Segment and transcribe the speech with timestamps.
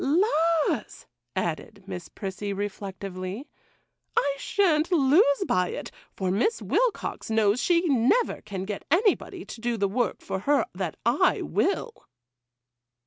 [0.03, 1.05] '—'Laws,'
[1.35, 3.47] added Miss Prissy, reflectively,
[4.17, 9.61] 'I sha'n't lose by it, for Miss Wilcox knows she never can get anybody to
[9.61, 11.93] do the work for her that I will.